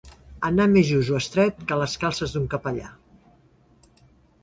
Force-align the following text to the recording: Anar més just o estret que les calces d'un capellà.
Anar 0.47 0.65
més 0.71 0.87
just 0.91 1.13
o 1.15 1.17
estret 1.19 1.61
que 1.73 1.79
les 1.83 1.95
calces 2.07 2.35
d'un 2.39 2.51
capellà. 2.57 2.93